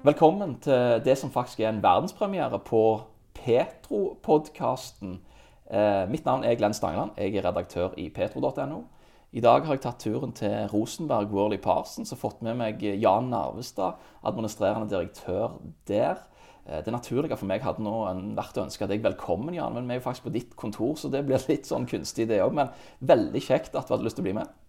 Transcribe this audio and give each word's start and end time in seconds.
Velkommen 0.00 0.54
til 0.64 1.02
det 1.04 1.12
som 1.20 1.28
faktisk 1.28 1.58
er 1.60 1.68
en 1.68 1.82
verdenspremiere 1.84 2.56
på 2.64 3.02
Petro-podkasten. 3.36 5.18
Eh, 5.68 6.06
mitt 6.08 6.24
navn 6.24 6.44
er 6.44 6.54
Glenn 6.56 6.72
Stangeland. 6.72 7.10
Jeg 7.18 7.36
er 7.36 7.44
redaktør 7.44 7.92
i 8.00 8.06
petro.no. 8.08 8.78
I 9.32 9.42
dag 9.44 9.66
har 9.66 9.76
jeg 9.76 9.82
tatt 9.84 10.00
turen 10.00 10.32
til 10.32 10.70
Rosenberg 10.72 11.28
Worley 11.36 11.60
Parsons 11.60 12.14
og 12.16 12.20
fått 12.22 12.40
med 12.40 12.56
meg 12.56 12.80
Jan 12.80 13.28
Narvestad, 13.28 14.00
administrerende 14.24 14.88
direktør 14.88 15.58
der. 15.84 16.24
Eh, 16.64 16.80
det 16.80 16.96
naturlige 16.96 17.36
for 17.36 17.52
meg 17.52 17.60
hadde 17.60 17.84
nå 17.84 17.92
vært 18.40 18.56
å 18.56 18.64
ønske 18.64 18.88
deg 18.88 19.04
velkommen, 19.04 19.52
Jan. 19.52 19.76
Men 19.76 19.84
vi 19.84 19.98
er 19.98 20.00
jo 20.00 20.06
faktisk 20.08 20.30
på 20.30 20.36
ditt 20.38 20.56
kontor, 20.56 20.96
så 20.96 21.12
det 21.12 21.26
blir 21.28 21.44
litt 21.52 21.68
sånn 21.68 21.84
kunstig, 21.84 22.30
det 22.32 22.40
òg. 22.40 22.56
Men 22.56 22.72
veldig 23.04 23.44
kjekt 23.50 23.76
at 23.76 23.84
du 23.84 23.98
hadde 23.98 24.08
lyst 24.08 24.16
til 24.16 24.24
å 24.24 24.30
bli 24.30 24.38
med. 24.40 24.59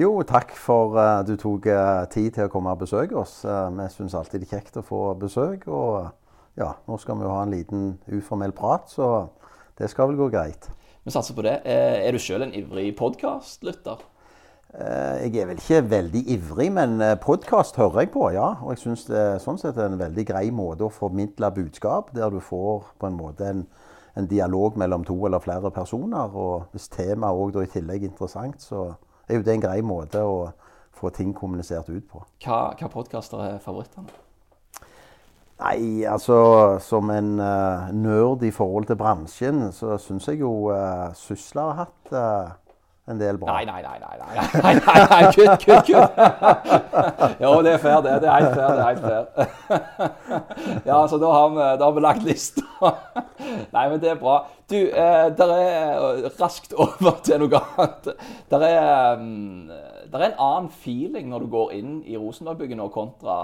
Jo, 0.00 0.22
takk 0.24 0.54
for 0.56 0.94
at 0.96 1.26
uh, 1.26 1.26
du 1.28 1.34
tok 1.36 1.66
uh, 1.68 2.06
tid 2.08 2.30
til 2.32 2.46
å 2.46 2.50
komme 2.52 2.72
og 2.72 2.80
besøke 2.80 3.18
oss. 3.20 3.42
Uh, 3.44 3.66
vi 3.74 3.84
syns 3.92 4.14
alltid 4.16 4.40
det 4.40 4.46
er 4.46 4.52
kjekt 4.54 4.78
å 4.80 4.82
få 4.86 5.00
besøk. 5.20 5.66
Og 5.68 6.06
ja, 6.56 6.70
nå 6.88 6.96
skal 7.02 7.18
vi 7.18 7.26
jo 7.26 7.32
ha 7.34 7.42
en 7.44 7.52
liten 7.52 7.82
uformell 8.08 8.54
prat, 8.56 8.88
så 8.88 9.28
det 9.76 9.90
skal 9.92 10.08
vel 10.08 10.16
gå 10.22 10.30
greit. 10.32 10.70
Vi 11.04 11.12
satser 11.12 11.36
på 11.36 11.44
det. 11.44 11.58
Er 11.68 12.16
du 12.16 12.20
sjøl 12.22 12.46
en 12.46 12.54
ivrig 12.56 12.94
podkastlytter? 12.96 14.00
Jeg 14.70 15.34
er 15.42 15.50
vel 15.50 15.60
ikke 15.60 15.82
veldig 15.90 16.24
ivrig, 16.36 16.70
men 16.78 16.96
podkast 17.20 17.76
hører 17.80 18.06
jeg 18.06 18.12
på, 18.14 18.24
ja. 18.32 18.54
Og 18.64 18.72
jeg 18.72 18.82
syns 18.86 19.04
det 19.10 19.26
sånn 19.44 19.60
sett 19.60 19.76
er 19.76 19.90
en 19.90 20.00
veldig 20.00 20.26
grei 20.32 20.46
måte 20.54 20.88
å 20.88 20.94
formidle 20.94 21.52
budskap, 21.56 22.12
der 22.16 22.32
du 22.32 22.40
får 22.40 22.88
på 22.96 23.10
en 23.10 23.20
måte 23.20 23.52
en, 23.52 23.62
en 24.16 24.32
dialog 24.32 24.80
mellom 24.80 25.04
to 25.04 25.18
eller 25.28 25.44
flere 25.44 25.72
personer. 25.74 26.32
Og 26.32 26.72
hvis 26.72 26.88
temaet 26.92 27.36
òg 27.36 27.62
i 27.66 27.72
tillegg 27.76 28.04
er 28.04 28.12
interessant, 28.14 28.64
så 28.64 28.88
er 29.30 29.40
jo 29.40 29.46
det 29.46 29.54
en 29.56 29.62
grei 29.64 29.78
måte 29.86 30.22
å 30.26 30.50
få 31.00 31.12
ting 31.14 31.32
kommunisert 31.36 31.88
ut 31.88 32.06
på. 32.10 32.24
Hva, 32.44 32.74
hva 32.76 32.90
podkaster 32.92 33.44
er 33.46 33.62
favorittene? 33.64 34.10
Nei, 35.60 36.06
altså 36.08 36.78
Som 36.80 37.10
en 37.12 37.34
uh, 37.36 37.90
nerd 37.92 38.44
i 38.48 38.52
forhold 38.54 38.88
til 38.88 38.96
bransjen, 39.00 39.66
så 39.76 39.98
syns 40.00 40.28
jeg 40.30 40.40
jo 40.40 40.70
uh, 40.72 41.10
Sysla 41.16 41.66
har 41.68 41.82
hatt 41.82 42.14
uh, 42.16 42.69
en 43.10 43.18
del 43.20 43.38
bra. 43.38 43.56
Nei, 43.56 43.66
nei, 43.66 43.82
nei. 43.82 43.98
nei, 44.00 44.16
nei, 44.20 44.74
nei, 44.74 45.00
nei. 45.10 45.32
Kutt, 45.34 45.64
kutt, 45.64 45.88
kutt! 45.88 46.20
jo, 47.42 47.52
det 47.66 47.72
er 47.74 47.82
fair, 47.82 48.00
det. 48.06 48.14
Det 48.22 48.28
er 48.30 48.36
helt 48.36 48.54
fair. 48.54 48.70
det 48.70 48.80
er 48.80 48.88
helt 48.88 49.02
fair. 49.04 49.24
ja, 50.90 51.00
så 51.10 51.18
da 51.20 51.32
har 51.34 51.48
vi, 51.54 51.66
da 51.80 51.88
har 51.88 51.96
vi 51.96 52.04
lagt 52.04 52.26
lista. 52.26 52.64
nei, 53.74 53.84
men 53.90 53.98
det 54.02 54.12
er 54.12 54.20
bra. 54.20 54.36
Du, 54.70 54.76
eh, 54.78 55.26
der 55.36 55.54
er 55.56 56.28
raskt 56.38 56.74
over 56.78 57.18
til 57.26 57.42
noe 57.42 57.62
annet. 57.74 58.12
Der 58.52 58.66
er, 58.68 59.18
um, 59.18 59.70
der 60.12 60.18
er 60.20 60.28
en 60.28 60.38
annen 60.38 60.70
feeling 60.70 61.30
når 61.32 61.46
du 61.46 61.52
går 61.56 61.74
inn 61.80 61.96
i 62.06 62.18
Rosenbergbygget 62.18 62.78
nå 62.78 62.90
kontra 62.94 63.40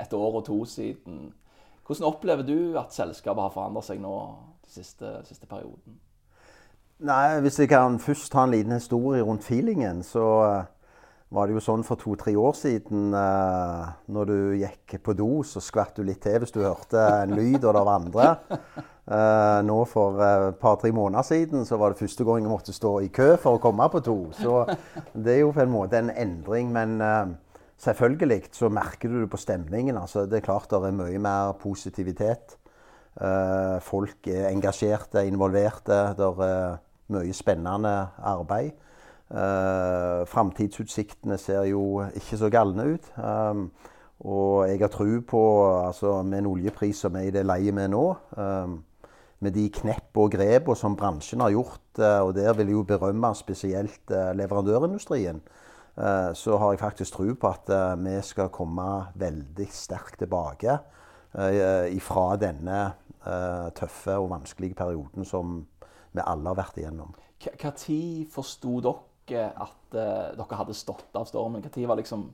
et 0.00 0.16
år 0.16 0.40
og 0.40 0.46
to 0.48 0.64
siden. 0.70 1.30
Hvordan 1.86 2.08
opplever 2.08 2.42
du 2.42 2.74
at 2.80 2.94
selskapet 2.94 3.46
har 3.46 3.54
forandret 3.54 3.86
seg 3.86 4.02
nå 4.02 4.16
den 4.66 4.74
siste, 4.74 5.20
siste 5.28 5.46
perioden? 5.46 6.00
Nei, 7.04 7.40
Hvis 7.44 7.58
jeg 7.60 7.68
kan 7.68 7.98
først 8.00 8.30
ta 8.32 8.46
en 8.46 8.54
liten 8.54 8.72
historie 8.72 9.20
rundt 9.20 9.44
feelingen, 9.44 9.98
så 10.02 10.24
uh, 10.48 10.62
var 11.28 11.44
det 11.44 11.58
jo 11.58 11.60
sånn 11.60 11.82
for 11.84 12.00
to-tre 12.00 12.32
år 12.40 12.54
siden 12.56 13.10
uh, 13.12 13.90
når 14.08 14.30
du 14.30 14.38
gikk 14.62 14.94
på 15.04 15.12
do, 15.12 15.28
så 15.44 15.60
skvatt 15.60 15.98
du 15.98 16.06
litt 16.08 16.22
til 16.24 16.38
hvis 16.40 16.54
du 16.54 16.62
hørte 16.62 17.02
en 17.18 17.34
lyd, 17.36 17.58
og 17.66 17.76
det 17.76 17.82
var 17.84 17.90
andre. 17.98 18.30
Uh, 19.06 19.60
nå 19.68 19.76
for 19.90 20.22
et 20.24 20.56
par-tre 20.62 20.88
måneder 20.96 21.26
siden 21.28 21.68
så 21.68 21.76
var 21.76 21.92
det 21.92 22.00
første 22.00 22.24
gang 22.24 22.40
jeg 22.40 22.54
måtte 22.54 22.74
stå 22.74 22.94
i 23.04 23.12
kø 23.12 23.28
for 23.44 23.58
å 23.58 23.62
komme 23.66 23.90
på 23.92 24.00
do. 24.00 24.16
Så 24.40 24.64
det 25.12 25.34
er 25.34 25.42
jo 25.42 25.52
på 25.52 25.66
en 25.66 25.74
måte 25.74 26.00
en 26.00 26.14
endring. 26.16 26.72
Men 26.72 26.96
selvfølgelig 27.76 28.54
så 28.56 28.72
merker 28.72 29.12
du 29.12 29.20
det 29.20 29.28
på 29.30 29.42
stemningen. 29.44 30.00
Altså, 30.00 30.24
det 30.24 30.40
er 30.40 30.48
klart 30.48 30.72
det 30.72 30.80
er 30.80 30.96
mye 30.96 31.20
mer 31.20 31.52
positivitet. 31.60 32.56
folk 33.80 34.26
er 34.28 34.50
engasjerte, 34.50 35.22
involverte. 35.28 36.00
Der 36.18 36.42
er 36.48 36.82
mye 37.12 37.34
spennende 37.36 37.94
arbeid. 38.24 38.74
Uh, 39.26 40.22
Framtidsutsiktene 40.30 41.34
ser 41.38 41.64
jo 41.66 42.04
ikke 42.14 42.38
så 42.38 42.50
galne 42.52 42.84
ut. 42.94 43.08
Um, 43.18 43.70
og 44.26 44.68
jeg 44.70 44.80
har 44.80 44.92
tro 44.92 45.08
på, 45.28 45.42
altså 45.82 46.20
med 46.22 46.38
en 46.38 46.52
oljepris 46.54 47.02
som 47.04 47.16
er 47.18 47.28
i 47.28 47.32
det 47.34 47.42
leiet 47.44 47.74
vi 47.74 47.82
er 47.82 47.90
nå, 47.92 48.04
um, 48.38 48.78
med 49.44 49.52
de 49.52 49.66
knepp 49.68 50.16
og 50.16 50.30
grep 50.32 50.70
som 50.78 50.96
bransjen 50.96 51.42
har 51.44 51.52
gjort, 51.52 51.82
uh, 51.98 52.22
og 52.28 52.36
der 52.38 52.54
vil 52.56 52.70
jeg 52.70 52.78
jo 52.78 52.86
berømme 52.86 53.34
spesielt 53.36 54.14
uh, 54.14 54.32
leverandørindustrien, 54.36 55.42
så 56.36 56.58
har 56.60 56.74
jeg 56.74 56.80
faktisk 56.82 57.14
tro 57.14 57.24
på 57.40 57.48
at 57.48 57.70
vi 58.04 58.18
skal 58.20 58.50
komme 58.52 58.84
veldig 59.16 59.66
sterkt 59.72 60.18
tilbake 60.20 60.74
ifra 61.96 62.24
denne 62.36 62.80
tøffe 63.72 64.18
og 64.20 64.28
vanskelige 64.28 64.76
perioden 64.76 65.24
som 65.24 65.54
vi 66.16 66.24
alle 66.24 66.50
har 66.50 66.58
vært 66.58 66.80
igjennom. 66.80 67.14
Når 67.42 68.26
forsto 68.32 68.80
dere 68.80 69.52
at 69.52 69.94
uh, 69.96 70.34
dere 70.38 70.58
hadde 70.60 70.76
stått 70.76 71.16
av 71.16 71.28
stormen? 71.28 71.64
Når 71.64 71.88
var 71.88 72.00
liksom 72.00 72.30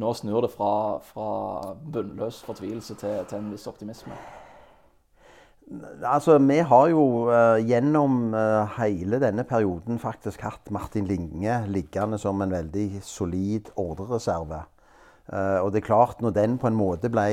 Nå 0.00 0.12
snur 0.14 0.44
det 0.44 0.52
fra, 0.54 1.00
fra 1.02 1.72
bunnløs 1.92 2.36
fortvilelse 2.46 2.94
til, 2.94 3.24
til, 3.26 3.40
en 3.40 3.48
viss 3.50 3.66
optimisme? 3.66 4.14
Altså, 6.06 6.36
Vi 6.38 6.60
har 6.62 6.86
jo 6.92 7.02
uh, 7.26 7.58
gjennom 7.58 8.30
uh, 8.30 8.70
hele 8.78 9.18
denne 9.20 9.42
perioden 9.44 9.98
faktisk 9.98 10.46
hatt 10.46 10.70
Martin 10.70 11.10
Linge 11.10 11.64
liggende 11.66 12.20
som 12.22 12.38
en 12.40 12.54
veldig 12.54 13.02
solid 13.02 13.72
ordrereserve. 13.76 14.62
og 15.30 15.72
det 15.72 15.82
er 15.82 15.86
klart, 15.86 16.22
når 16.22 16.30
den 16.30 16.56
på 16.58 16.66
en 16.66 16.78
måte 16.78 17.10
ble 17.10 17.26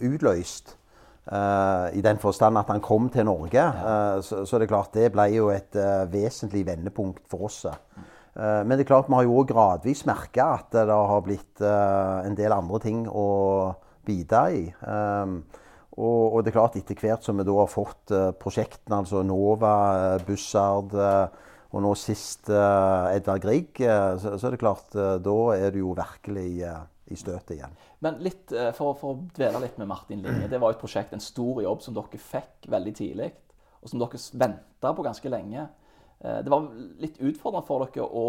utløst, 0.00 0.76
I 1.24 2.02
den 2.04 2.18
forstand 2.20 2.58
at 2.60 2.68
han 2.68 2.82
kom 2.84 3.08
til 3.08 3.24
Norge. 3.24 3.62
Uh, 3.64 4.20
så, 4.20 4.42
så, 4.44 4.58
det 4.58 4.66
er 4.66 4.74
klart 4.74 4.96
det 4.96 5.12
ble 5.14 5.24
jo 5.32 5.48
et 5.54 5.78
uh, 5.80 6.04
vesentlig 6.12 6.66
vendepunkt 6.68 7.24
for 7.30 7.48
oss. 7.48 7.64
men 8.34 8.74
det 8.74 8.82
er 8.82 8.88
klart 8.88 9.06
vi 9.06 9.14
har 9.14 9.26
jo 9.28 9.44
gradvis 9.46 10.00
merka 10.08 10.44
at 10.58 10.72
det 10.74 10.90
har 10.90 11.20
blitt 11.22 11.60
en 11.62 12.34
del 12.34 12.50
andre 12.50 12.80
ting 12.82 13.04
å 13.06 13.74
bite 14.04 14.40
i. 14.50 14.64
Og, 15.94 16.40
det 16.42 16.50
er 16.50 16.56
klart 16.56 16.74
etter 16.74 16.98
hvert 16.98 17.22
som 17.22 17.38
vi 17.38 17.46
da 17.46 17.54
har 17.60 17.70
fått 17.70 18.10
prosjektene, 18.40 18.98
altså 19.04 19.22
Nova, 19.22 20.18
Bussard 20.26 20.96
og 20.98 21.78
nå 21.86 21.94
sist 21.94 22.50
Edvard 22.50 23.46
Grieg, 23.46 23.70
så, 23.78 24.34
er 24.34 24.56
det 24.56 24.62
klart 24.64 24.90
da 24.98 25.38
er 25.54 25.70
det 25.70 25.84
jo 25.84 25.94
virkelig 25.94 26.64
i 27.14 27.20
støtet 27.20 27.56
igjen. 27.56 27.78
Men 28.04 28.20
litt, 28.24 28.52
eh, 28.52 28.72
for, 28.76 28.96
for, 29.00 29.14
å 29.14 29.30
dvele 29.36 29.62
litt 29.64 29.78
med 29.80 29.90
Martin 29.90 30.22
Linge. 30.24 30.50
Det 30.50 30.60
var 30.60 30.74
et 30.74 30.82
prosjekt, 30.82 31.14
en 31.14 31.22
stor 31.22 31.62
jobb 31.64 31.82
som 31.84 31.96
dere 31.96 32.20
fikk 32.20 32.68
veldig 32.74 32.94
tidlig. 32.98 33.30
Og 33.80 33.92
som 33.92 34.02
dere 34.02 34.20
venta 34.40 34.94
på 34.96 35.06
ganske 35.06 35.32
lenge. 35.32 35.66
Eh, 36.20 36.40
det 36.44 36.52
var 36.52 36.70
litt 37.02 37.20
utfordrende 37.20 37.66
for 37.68 37.86
dere 37.86 38.06
å, 38.06 38.28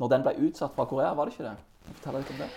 når 0.00 0.12
den 0.14 0.26
ble 0.26 0.36
utsatt 0.48 0.76
fra 0.76 0.88
Korea, 0.90 1.14
var 1.18 1.28
det 1.28 1.36
ikke 1.36 1.48
det? 1.50 1.56
Fortell 1.90 2.20
litt 2.20 2.34
om 2.36 2.44
det. 2.44 2.52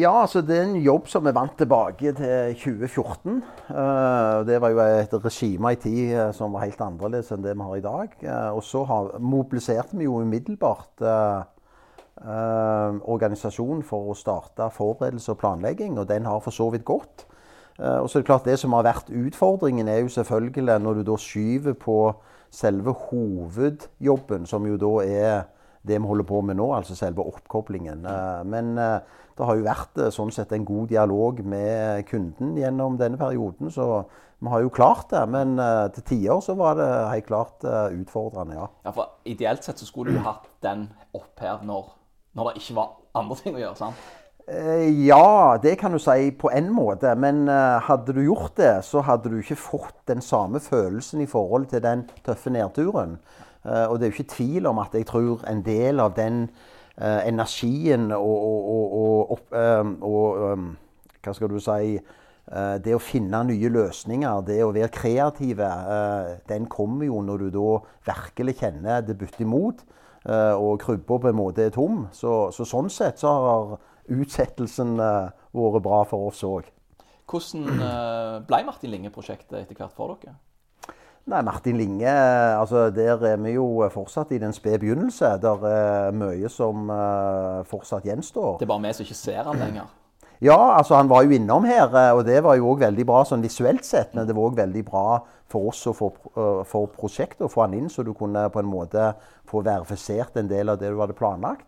Ja, 0.00 0.10
altså 0.24 0.40
det 0.42 0.56
er 0.56 0.64
en 0.66 0.80
jobb 0.82 1.06
som 1.08 1.22
vi 1.24 1.32
vant 1.36 1.52
tilbake 1.56 2.10
til 2.16 2.54
2014. 2.58 3.36
Uh, 3.68 4.40
det 4.48 4.56
var 4.60 4.72
jo 4.72 4.80
et 4.82 5.14
regime 5.22 5.74
i 5.74 5.78
tid 5.78 6.34
som 6.36 6.56
var 6.56 6.64
helt 6.64 6.80
annerledes 6.84 7.30
enn 7.30 7.44
det 7.44 7.54
vi 7.54 7.66
har 7.68 7.76
i 7.78 7.84
dag. 7.84 8.16
Og 8.56 8.64
så 8.66 8.82
mobiliserte 9.22 10.00
vi 10.00 10.08
jo 10.08 10.18
umiddelbart 10.24 11.04
eh, 11.04 11.59
organisasjon 12.20 13.82
for 13.86 14.10
å 14.12 14.16
starte 14.18 14.66
forberedelse 14.74 15.32
og 15.32 15.38
planlegging, 15.40 15.94
og 15.98 16.08
den 16.10 16.26
har 16.28 16.42
for 16.44 16.52
så 16.52 16.66
vidt 16.74 16.84
gått. 16.84 17.24
Eh, 17.80 17.98
og 17.98 18.10
så 18.10 18.18
er 18.18 18.22
Det 18.22 18.26
klart 18.26 18.44
det 18.44 18.58
som 18.58 18.72
har 18.72 18.84
vært 18.84 19.10
utfordringen, 19.10 19.88
er 19.88 20.00
jo 20.00 20.08
selvfølgelig 20.08 20.80
når 20.80 20.94
du 20.94 21.02
da 21.02 21.16
skyver 21.16 21.72
på 21.72 22.14
selve 22.50 22.92
hovedjobben, 22.92 24.46
som 24.46 24.66
jo 24.66 24.76
da 24.76 25.04
er 25.04 25.42
det 25.82 25.96
vi 26.00 26.06
holder 26.06 26.24
på 26.24 26.40
med 26.40 26.56
nå, 26.56 26.74
altså 26.74 26.94
selve 26.94 27.24
oppkoblingen. 27.24 28.04
Eh, 28.04 28.44
men 28.44 28.76
eh, 28.78 28.98
det 29.38 29.46
har 29.46 29.56
jo 29.56 29.64
vært 29.64 29.96
eh, 29.98 30.10
sånn 30.12 30.32
sett 30.32 30.52
en 30.52 30.64
god 30.64 30.88
dialog 30.88 31.40
med 31.40 32.04
kunden 32.10 32.56
gjennom 32.58 32.98
denne 33.00 33.16
perioden, 33.16 33.70
så 33.70 34.04
vi 34.40 34.48
har 34.48 34.60
jo 34.60 34.68
klart 34.68 35.08
det. 35.10 35.22
Men 35.28 35.56
til 35.92 36.02
tider 36.02 36.40
så 36.40 36.54
var 36.56 36.76
det 36.76 36.90
helt 37.12 37.26
klart 37.26 37.64
utfordrende, 37.64 38.56
ja. 38.56 38.68
ja. 38.84 38.92
For 38.92 39.08
ideelt 39.24 39.64
sett 39.64 39.80
så 39.80 39.88
skulle 39.88 40.12
du 40.12 40.20
hatt 40.24 40.48
den 40.64 40.88
opp 41.12 41.40
her 41.40 41.60
når 41.64 41.92
når 42.34 42.50
det 42.50 42.62
ikke 42.62 42.78
var 42.78 42.96
andre 43.18 43.38
ting 43.40 43.58
å 43.58 43.62
gjøre? 43.62 43.78
sant? 43.78 44.08
Eh, 44.50 45.06
ja, 45.06 45.58
det 45.62 45.76
kan 45.78 45.92
du 45.92 45.98
si 46.02 46.30
på 46.34 46.50
en 46.50 46.72
måte. 46.74 47.12
Men 47.14 47.48
eh, 47.48 47.78
hadde 47.86 48.14
du 48.16 48.22
gjort 48.24 48.56
det, 48.58 48.80
så 48.84 49.02
hadde 49.06 49.30
du 49.30 49.38
ikke 49.38 49.58
fått 49.58 50.00
den 50.10 50.22
samme 50.24 50.60
følelsen 50.60 51.22
i 51.22 51.28
forhold 51.30 51.68
til 51.70 51.82
den 51.84 52.08
tøffe 52.26 52.50
nedturen. 52.50 53.18
Eh, 53.64 53.86
og 53.86 53.98
det 53.98 54.08
er 54.08 54.10
jo 54.10 54.18
ikke 54.18 54.34
tvil 54.34 54.66
om 54.66 54.80
at 54.82 54.96
jeg 54.96 55.06
tror 55.06 55.44
en 55.48 55.62
del 55.66 56.02
av 56.02 56.16
den 56.18 56.48
energien 57.00 58.10
og, 58.12 58.40
og, 58.44 59.30
og, 59.32 60.02
og, 60.04 60.64
Hva 61.24 61.32
skal 61.32 61.48
du 61.48 61.56
si 61.64 61.94
Det 62.84 62.92
å 62.92 63.00
finne 63.00 63.40
nye 63.48 63.70
løsninger, 63.72 64.42
det 64.44 64.58
å 64.66 64.72
være 64.74 64.90
kreative, 64.92 65.70
den 66.50 66.66
kommer 66.68 67.06
jo 67.06 67.22
når 67.24 67.46
du 67.46 67.48
da 67.54 67.78
virkelig 68.10 68.58
kjenner 68.58 69.00
det 69.06 69.16
butter 69.16 69.46
imot. 69.46 69.80
Eh, 70.28 70.52
og 70.52 70.82
krybba 70.82 71.16
på 71.16 71.30
en 71.30 71.38
måte 71.38 71.64
er 71.64 71.72
tom. 71.74 72.04
Så, 72.12 72.50
så, 72.52 72.66
sånn 72.68 72.90
sett 72.92 73.22
så 73.22 73.32
har 73.46 73.72
utsettelsen 74.10 74.98
eh, 75.00 75.32
vært 75.56 75.84
bra 75.86 76.02
for 76.08 76.28
oss 76.28 76.42
òg. 76.44 76.68
Hvordan 77.30 77.82
eh, 77.86 78.36
ble 78.44 78.62
Martin 78.66 78.92
Linge-prosjektet 78.92 79.62
etter 79.62 79.78
hvert 79.78 79.96
for 79.96 80.18
dere? 80.20 80.36
Nei, 81.30 81.42
Martin 81.46 81.76
Linge, 81.78 82.10
altså 82.56 82.88
der 82.90 83.20
er 83.28 83.36
vi 83.38 83.52
jo 83.52 83.84
fortsatt 83.92 84.32
i 84.34 84.40
den 84.40 84.54
spede 84.56 84.80
begynnelse. 84.82 85.34
Der 85.38 85.66
er 85.68 86.16
mye 86.16 86.48
som 86.50 86.88
fortsatt 87.68 88.08
gjenstår. 88.08 88.56
Det 88.58 88.66
er 88.66 88.72
bare 88.72 88.86
vi 88.88 88.92
som 88.96 89.04
ikke 89.04 89.18
ser 89.20 89.44
han 89.46 89.60
lenger? 89.60 89.92
Ja, 90.40 90.56
altså 90.78 90.96
han 90.96 91.10
var 91.10 91.26
jo 91.26 91.34
innom 91.36 91.66
her, 91.68 91.92
eh, 91.92 92.14
og 92.16 92.24
det 92.24 92.38
var 92.44 92.56
jo 92.56 92.70
òg 92.72 92.86
veldig 92.86 93.04
bra 93.08 93.20
sånn 93.28 93.44
visuelt 93.44 93.84
sett. 93.84 94.14
Men 94.16 94.28
det 94.28 94.36
var 94.36 94.48
òg 94.48 94.60
veldig 94.62 94.84
bra 94.86 95.04
for 95.50 95.68
oss 95.68 95.82
og 95.90 95.96
få 95.98 96.08
uh, 96.38 96.62
for 96.68 96.88
prosjektet 96.94 97.44
å 97.44 97.50
få 97.50 97.66
han 97.66 97.74
inn, 97.76 97.90
så 97.92 98.04
du 98.06 98.14
kunne 98.16 98.46
på 98.54 98.62
en 98.62 98.70
måte 98.70 99.10
få 99.50 99.60
verifisert 99.66 100.38
en 100.40 100.48
del 100.48 100.72
av 100.72 100.78
det 100.80 100.92
du 100.92 101.00
hadde 101.02 101.18
planlagt. 101.18 101.66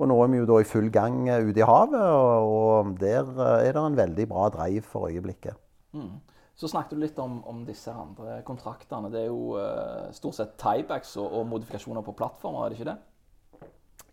Og 0.00 0.08
nå 0.08 0.16
er 0.24 0.32
vi 0.32 0.40
jo 0.40 0.48
da 0.48 0.58
i 0.60 0.68
full 0.68 0.88
gang 0.92 1.28
ute 1.28 1.60
i 1.60 1.66
havet, 1.68 2.00
og 2.00 2.92
der 3.00 3.28
er 3.60 3.72
det 3.76 3.82
en 3.84 3.98
veldig 3.98 4.26
bra 4.28 4.48
drive 4.52 4.84
for 4.88 5.08
øyeblikket. 5.08 5.56
Mm. 5.92 6.18
Så 6.60 6.68
snakket 6.68 6.96
du 6.96 7.00
litt 7.00 7.18
om, 7.20 7.38
om, 7.48 7.62
disse 7.64 7.92
andre 7.92 8.40
kontraktene. 8.44 9.08
Det 9.12 9.22
er 9.22 9.30
jo 9.30 9.56
uh, 9.56 10.10
stort 10.12 10.36
sett 10.36 10.58
tiebacks 10.60 11.14
og, 11.16 11.28
og, 11.28 11.46
modifikasjoner 11.54 12.04
på 12.04 12.16
plattformer, 12.18 12.66
er 12.66 12.72
det 12.72 12.80
ikke 12.80 12.90
det? 12.90 12.98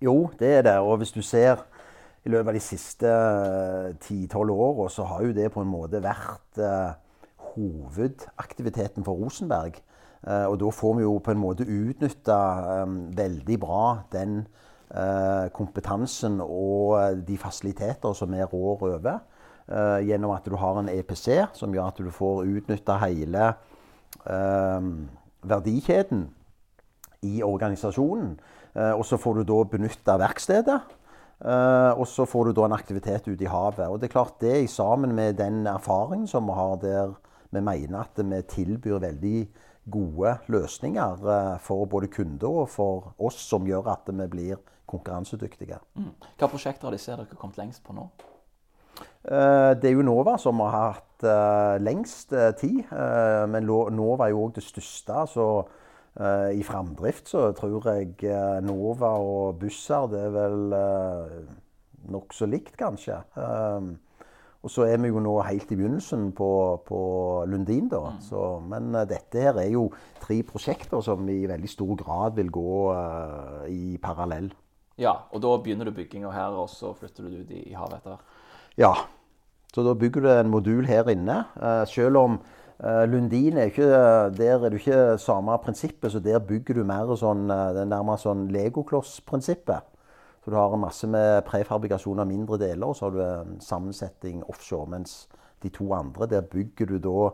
Jo, 0.04 0.16
det 0.40 0.52
er 0.60 0.64
det. 0.70 0.78
Og 0.80 1.02
hvis 1.02 1.12
du 1.12 1.20
ser 1.26 1.66
i 2.28 2.32
løpet 2.32 2.52
av 2.52 2.58
de 2.58 2.64
siste 2.64 3.10
uh, 3.10 3.90
eh, 3.90 3.96
10-12 4.04 4.52
åra, 4.52 4.88
så 4.92 5.06
har 5.08 5.24
jo 5.24 5.36
det 5.36 5.52
på 5.54 5.64
en 5.64 5.72
måte 5.72 6.02
vært 6.04 6.60
uh, 6.60 6.98
hovedaktiviteten 7.54 9.06
for 9.08 9.24
Rosenberg. 9.24 9.80
og 10.28 10.56
da 10.60 10.70
får 10.74 10.96
vi 10.98 11.04
jo 11.04 11.20
på 11.24 11.32
en 11.32 11.40
måte 11.40 11.64
utnytta 11.64 12.38
veldig 13.16 13.58
bra 13.62 13.84
den 14.12 14.42
kompetansen 15.56 16.42
og 16.44 17.22
de 17.28 17.38
fasiliteter 17.38 18.14
som 18.18 18.34
vi 18.34 18.44
rår 18.44 18.84
over. 18.90 19.20
Gjennom 20.04 20.34
at 20.36 20.46
du 20.46 20.58
har 20.58 20.80
en 20.80 20.90
EPC, 20.90 21.48
som 21.54 21.74
gjør 21.74 21.94
at 21.94 22.02
du 22.04 22.12
får 22.12 22.44
utnytta 22.46 22.98
hele 23.06 23.54
verdikjeden 25.54 26.28
i 27.24 27.42
organisasjonen. 27.46 28.36
Og 28.76 29.06
så 29.06 29.18
får 29.22 29.40
du 29.40 29.48
da 29.54 29.64
benytta 29.72 30.18
verkstedet. 30.22 30.82
Og 31.38 32.08
så 32.10 32.26
får 32.26 32.48
du 32.48 32.58
da 32.58 32.66
en 32.66 32.74
aktivitet 32.74 33.28
ute 33.28 33.46
i 33.46 33.50
havet. 33.52 33.86
Og 33.86 34.00
det 34.00 34.08
er 34.08 34.14
klart 34.16 34.40
det 34.42 34.70
sammen 34.74 35.14
med 35.16 35.38
den 35.38 35.68
erfaringen 35.70 36.28
som 36.28 36.48
vi 36.50 36.56
har 36.58 36.80
der 36.82 37.16
vi 37.50 37.62
mener 37.64 38.00
at 38.02 38.20
vi 38.26 38.42
tilbyr 38.50 39.00
veldig 39.00 39.48
gode 39.92 40.34
løsninger 40.52 41.58
for 41.64 41.86
både 41.86 42.10
kunder 42.12 42.64
og 42.64 42.70
for 42.70 43.14
oss, 43.20 43.40
som 43.40 43.68
gjør 43.68 43.88
at 43.94 44.10
vi 44.12 44.28
blir 44.28 44.58
konkurransedyktige. 44.88 45.80
Mm. 45.96 46.12
Hvilke 46.24 46.50
prosjekter 46.52 46.88
har 46.88 46.96
disse 46.96 47.12
dere 47.12 47.40
kommet 47.40 47.60
lengst 47.60 47.84
på 47.86 47.96
nå? 47.96 48.08
Eh, 49.28 49.74
det 49.80 49.90
er 49.90 49.96
jo 49.96 50.06
Nova 50.08 50.38
som 50.42 50.60
har 50.66 50.76
hatt 50.76 51.28
lengst 51.82 52.34
tid. 52.60 52.84
Men 53.50 53.66
Nova 53.66 54.28
er 54.28 54.36
jo 54.36 54.44
òg 54.46 54.56
det 54.60 54.64
største. 54.64 55.24
Så 55.32 55.46
i 56.18 56.64
framdrift 56.66 57.30
så 57.30 57.52
tror 57.54 57.86
jeg 57.92 58.32
Nova 58.66 59.12
og 59.22 59.60
Busser 59.62 60.08
det 60.10 60.24
er 60.26 60.32
vel 60.34 60.76
nokså 62.10 62.48
likt, 62.50 62.74
kanskje. 62.80 63.20
og 63.38 64.72
så 64.72 64.88
er 64.88 64.98
vi 65.04 65.12
jo 65.12 65.22
nå 65.22 65.36
helt 65.46 65.70
i 65.72 65.78
begynnelsen 65.78 66.32
på, 66.34 66.50
på 66.88 67.02
Lundin, 67.46 67.90
da. 67.92 68.02
Mm. 68.16 68.22
Så, 68.24 68.46
men 68.66 68.96
dette 69.10 69.44
her 69.44 69.60
er 69.62 69.70
jo 69.76 69.92
tre 70.24 70.40
prosjekter 70.48 71.04
som 71.06 71.28
i 71.30 71.44
veldig 71.52 71.70
stor 71.70 71.94
grad 72.00 72.40
vil 72.40 72.50
gå 72.50 72.80
i 73.70 74.00
parallell. 74.02 74.50
Ja, 74.98 75.14
og 75.30 75.44
da 75.46 75.54
begynner 75.62 75.86
du 75.86 75.94
bygginga 75.94 76.32
her, 76.34 76.58
og 76.58 76.72
så 76.74 76.96
flytter 76.98 77.28
du 77.28 77.44
ut 77.44 77.54
i, 77.54 77.62
i 77.70 77.78
havet 77.78 78.00
etter 78.00 78.16
hvert? 78.16 78.36
Ja. 78.82 78.94
Så 79.74 79.84
da 79.86 79.94
bygger 79.94 80.24
du 80.24 80.30
en 80.32 80.50
modul 80.50 80.88
her 80.90 81.10
inne. 81.12 81.44
Selv 81.92 82.18
om 82.18 82.40
Lundin 82.80 83.58
er 83.58 83.72
ikke 83.72 83.88
Der 84.38 84.54
er 84.54 84.70
det 84.70 84.74
ikke 84.74 85.18
samme 85.18 85.58
prinsippet, 85.58 86.12
så 86.12 86.20
der 86.20 86.40
bygger 86.40 86.78
du 86.78 86.84
mer 86.86 87.10
sånn 87.18 87.50
uh, 87.50 87.72
det 87.74 87.82
er 87.82 87.90
nærmere 87.90 88.22
sånn 88.22 88.48
legokloss-prinsippet. 88.54 89.88
Så 90.44 90.54
du 90.54 90.56
har 90.56 90.74
en 90.74 90.84
masse 90.86 91.08
med 91.10 91.42
prefabrikasjon 91.48 92.22
av 92.22 92.30
mindre 92.30 92.60
deler, 92.62 92.86
og 92.86 92.96
så 92.96 93.08
har 93.08 93.16
du 93.16 93.24
en 93.26 93.58
sammensetning 93.62 94.44
offshore. 94.48 94.88
Mens 94.94 95.26
de 95.64 95.72
to 95.74 95.90
andre, 95.98 96.30
der 96.30 96.46
bygger 96.46 96.94
du 96.94 97.00
da 97.02 97.30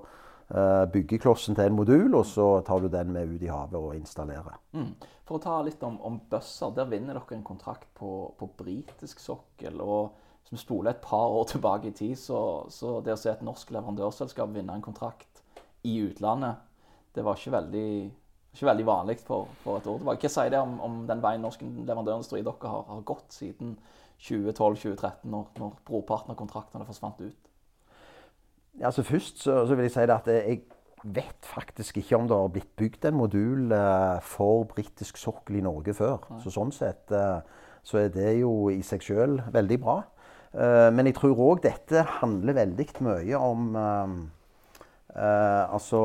byggeklossen 0.93 1.55
til 1.55 1.69
en 1.69 1.75
modul, 1.75 2.15
og 2.15 2.25
så 2.29 2.47
tar 2.65 2.81
du 2.83 2.87
den 2.91 3.11
med 3.13 3.31
ut 3.31 3.41
i 3.41 3.49
havet 3.49 3.77
og 3.79 3.95
installerer. 3.95 4.57
Mm. 4.73 4.91
For 5.25 5.37
å 5.37 5.43
ta 5.43 5.59
litt 5.65 5.83
om, 5.85 5.95
om 6.03 6.19
bøsser. 6.29 6.73
Der 6.75 6.89
vinner 6.91 7.17
dere 7.17 7.37
en 7.37 7.45
kontrakt 7.47 7.87
på, 7.97 8.33
på 8.37 8.49
britisk 8.57 9.21
sokkel. 9.23 9.81
og 9.81 10.19
som 10.43 10.59
spoler 10.59 10.91
et 10.91 11.01
par 11.01 11.31
år 11.31 11.45
tilbake 11.49 11.87
i 11.87 11.95
tid, 11.95 12.15
så, 12.19 12.65
så 12.69 12.99
det 13.01 13.15
å 13.15 13.19
se 13.19 13.31
et 13.31 13.45
norsk 13.45 13.71
leverandørselskap 13.71 14.51
vinne 14.53 14.75
en 14.75 14.83
kontrakt 14.85 15.32
i 15.83 15.97
utlandet, 16.05 16.61
det 17.13 17.23
var 17.25 17.37
ikke 17.37 17.53
veldig, 17.53 17.87
ikke 18.53 18.67
veldig 18.69 18.85
vanlig 18.87 19.17
for, 19.21 19.49
for, 19.63 19.77
et 19.77 19.87
år 19.89 19.99
tilbake. 20.01 20.25
Hva 20.25 20.33
sier 20.33 20.53
det 20.53 20.61
om, 20.63 20.77
om, 20.83 21.01
den 21.09 21.23
veien 21.23 21.43
norsk 21.43 21.63
leverandørindustri 21.63 22.41
dere 22.45 22.71
har, 22.71 22.85
har 22.89 23.01
gått 23.07 23.35
siden 23.35 23.75
2012-2013, 24.23 25.25
når, 25.29 25.49
når 25.59 25.73
brorparten 25.87 26.33
av 26.33 26.39
kontraktene 26.39 26.87
forsvant 26.87 27.19
ut? 27.23 27.51
Ja, 28.79 28.87
altså 28.89 29.05
Først 29.05 29.43
så, 29.43 29.59
så, 29.67 29.75
vil 29.75 29.85
jeg 29.85 29.93
si 29.93 30.07
at 30.09 30.31
jeg 30.31 30.63
vet 31.03 31.45
faktisk 31.45 31.99
ikke 31.99 32.17
om 32.17 32.29
det 32.29 32.37
har 32.39 32.53
blitt 32.55 32.71
bygd 32.79 33.09
en 33.09 33.19
modul 33.19 33.75
uh, 33.75 34.23
for 34.23 34.63
britisk 34.71 35.19
sokkel 35.19 35.59
i 35.59 35.65
Norge 35.65 35.93
før. 35.93 36.23
Så 36.41 36.53
Sånn 36.55 36.71
sett 36.73 37.11
uh, 37.13 37.43
så 37.83 37.99
er 37.99 38.13
det 38.15 38.31
jo 38.39 38.71
i 38.71 38.79
seg 38.85 39.03
sjøl 39.03 39.41
veldig 39.53 39.77
bra. 39.83 39.97
Eh, 40.53 40.89
men 40.93 41.09
jeg 41.09 41.17
tror 41.17 41.39
òg 41.41 41.63
dette 41.65 42.05
handler 42.19 42.57
veldig 42.59 42.87
mye 43.03 43.39
om 43.41 43.73
uh, 45.15 45.73
altså 45.73 46.01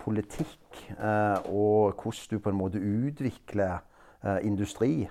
politikk 0.00 0.80
eh, 0.96 1.50
og 1.50 2.00
hvordan 2.00 2.30
du 2.30 2.38
på 2.38 2.50
en 2.50 2.58
måte 2.58 2.78
utvikler 2.80 3.80
industri. 4.44 5.08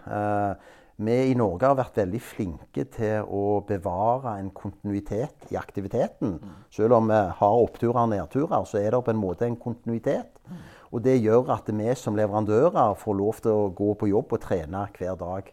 vi 0.98 1.14
i 1.32 1.34
Norge 1.34 1.66
har 1.66 1.78
vært 1.80 1.96
veldig 1.98 2.20
flinke 2.22 2.84
til 2.94 3.24
å 3.26 3.64
bevare 3.66 4.36
en 4.38 4.52
kontinuitet 4.54 5.48
i 5.50 5.58
aktiviteten. 5.58 6.36
Mm. 6.38 6.52
Selv 6.70 6.94
om 6.94 7.08
vi 7.10 7.18
har 7.40 7.62
oppturer 7.64 8.04
og 8.04 8.12
nedturer, 8.12 8.68
så 8.70 8.78
er 8.78 8.92
det 8.92 9.00
på 9.04 9.12
en 9.16 9.18
måte 9.18 9.48
en 9.48 9.58
kontinuitet. 9.58 10.30
Mm. 10.46 10.60
Og 10.92 11.02
det 11.02 11.16
gjør 11.24 11.50
at 11.56 11.72
vi 11.74 11.96
som 11.98 12.20
leverandører 12.20 12.94
får 13.02 13.18
lov 13.18 13.42
til 13.42 13.56
å 13.56 13.72
gå 13.74 13.96
på 13.98 14.12
jobb 14.12 14.38
og 14.38 14.44
trene 14.46 14.86
hver 15.00 15.18
dag. 15.18 15.50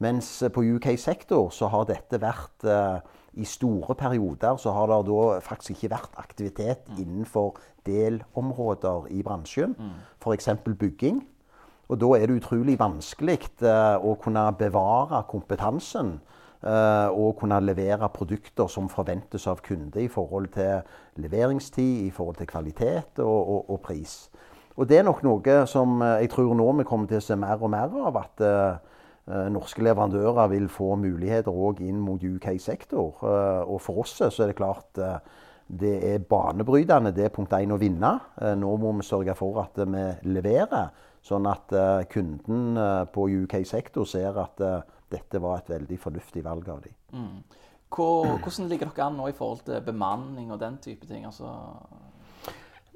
Mens 0.00 0.28
på 0.52 0.64
UK-sektor 0.76 1.48
så 1.52 1.68
har 1.72 1.88
dette 1.88 2.20
vært 2.20 2.68
I 3.32 3.44
store 3.44 3.94
perioder 3.94 4.56
så 4.58 4.72
har 4.74 4.90
det 4.90 5.04
da 5.06 5.38
faktisk 5.44 5.76
ikke 5.76 5.92
vært 5.94 6.16
aktivitet 6.18 6.88
mm. 6.88 7.02
innenfor 7.02 7.60
delområder 7.86 9.06
i 9.10 9.22
bransjen. 9.22 9.76
Mm. 9.78 10.00
F.eks. 10.22 10.48
bygging. 10.66 11.22
Og 11.90 12.00
da 12.00 12.10
er 12.16 12.26
det 12.26 12.40
utrolig 12.40 12.76
vanskelig 12.78 13.40
uh, 13.62 13.98
å 13.98 14.14
kunne 14.22 14.44
bevare 14.58 15.24
kompetansen. 15.30 16.18
Uh, 16.60 17.08
og 17.16 17.38
kunne 17.40 17.56
levere 17.64 18.10
produkter 18.12 18.68
som 18.68 18.90
forventes 18.92 19.46
av 19.48 19.62
kunde 19.64 20.02
i 20.02 20.10
forhold 20.12 20.50
til 20.52 20.82
leveringstid, 21.16 22.02
i 22.04 22.10
forhold 22.12 22.36
til 22.36 22.50
kvalitet 22.50 23.22
og, 23.24 23.38
og, 23.40 23.70
og 23.70 23.80
pris. 23.80 24.26
Og 24.76 24.88
det 24.88 24.98
er 24.98 25.06
nok 25.06 25.22
noe 25.24 25.54
som 25.68 26.02
jeg 26.04 26.28
tror 26.32 26.52
nå 26.56 26.66
vi 26.78 26.84
kommer 26.88 27.08
til 27.08 27.16
å 27.16 27.24
se 27.24 27.36
mer 27.36 27.64
og 27.64 27.72
mer 27.72 27.96
av. 28.04 28.20
at 28.20 28.44
Eh, 28.44 28.76
norske 29.26 29.82
leverandører 29.84 30.48
vil 30.50 30.68
få 30.72 30.94
muligheter 30.98 31.52
òg 31.52 31.82
inn 31.86 32.00
mot 32.02 32.22
UK-sektor. 32.22 33.20
Eh, 33.22 33.62
og 33.66 33.80
for 33.84 34.02
oss 34.04 34.16
så 34.20 34.30
er 34.42 34.50
det 34.50 34.58
klart 34.58 34.98
eh, 34.98 35.18
det 35.70 35.92
er 36.02 36.24
banebrytende, 36.26 37.12
det 37.14 37.28
er 37.28 37.34
punkt 37.34 37.52
én 37.54 37.70
å 37.70 37.78
vinne. 37.78 38.16
Nå 38.58 38.70
må 38.82 38.90
vi 38.98 39.04
sørge 39.06 39.36
for 39.38 39.60
at 39.62 39.76
vi 39.78 40.00
leverer, 40.26 40.88
sånn 41.22 41.46
at 41.46 41.70
kunden 42.10 42.74
på 43.14 43.28
UK-sektor 43.44 44.08
ser 44.08 44.40
at 44.42 44.58
dette 44.58 45.38
var 45.38 45.60
et 45.60 45.70
veldig 45.70 45.98
fornuftig 46.02 46.42
valg 46.42 46.66
av 46.74 46.80
dem. 46.82 46.96
Mm. 47.14 47.38
Hvordan 47.94 48.66
ligger 48.66 48.90
dere 48.90 49.06
an 49.06 49.20
nå 49.20 49.28
i 49.30 49.36
forhold 49.38 49.62
til 49.68 49.78
bemanning 49.86 50.50
og 50.50 50.58
den 50.58 50.80
type 50.82 51.06
ting? 51.06 51.22
Altså 51.30 51.46